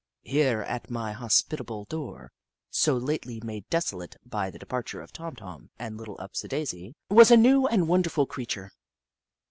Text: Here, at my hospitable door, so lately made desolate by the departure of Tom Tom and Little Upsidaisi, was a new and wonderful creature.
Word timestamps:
Here, 0.23 0.61
at 0.63 0.89
my 0.89 1.11
hospitable 1.11 1.85
door, 1.85 2.31
so 2.71 2.97
lately 2.97 3.39
made 3.41 3.69
desolate 3.69 4.15
by 4.25 4.49
the 4.49 4.57
departure 4.57 4.99
of 4.99 5.13
Tom 5.13 5.35
Tom 5.35 5.69
and 5.77 5.95
Little 5.95 6.17
Upsidaisi, 6.17 6.95
was 7.11 7.29
a 7.29 7.37
new 7.37 7.67
and 7.67 7.87
wonderful 7.87 8.25
creature. 8.25 8.71